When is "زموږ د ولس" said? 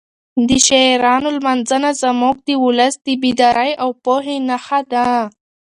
2.03-2.93